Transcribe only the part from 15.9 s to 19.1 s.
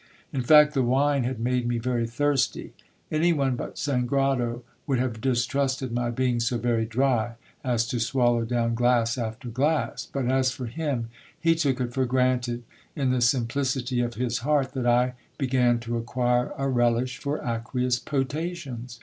acquire a relish for aqueous potations.